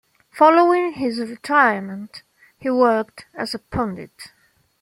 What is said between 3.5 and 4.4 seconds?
a pundit.